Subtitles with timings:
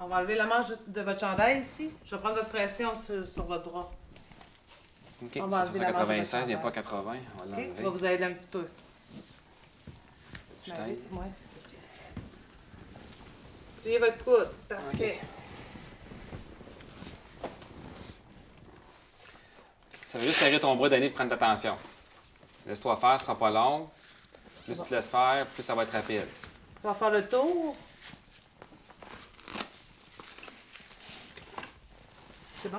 [0.00, 1.90] On va enlever la manche de, votre chandail ici.
[2.04, 3.90] Je vais prendre votre pression sur, sur votre bras.
[5.22, 7.00] OK, On va c'est enlever la manche de 96, il n'y a pas 80.
[7.00, 7.50] On va OK?
[7.50, 7.72] l'enlever.
[7.76, 8.66] Je vais vous aider un petit peu.
[10.66, 10.72] Je
[11.10, 12.22] moi, s'il vous plaît.
[13.82, 14.50] Pliez votre coude.
[14.68, 15.20] Parfait.
[20.04, 21.76] Ça va juste serrer ton bras donné pour prendre ta tension.
[22.66, 23.90] Laisse-toi faire, ce sera pas long.
[24.64, 26.26] Plus tu te laisses faire, plus ça va être rapide.
[26.82, 27.76] On va faire le tour.
[32.64, 32.78] C'est bon?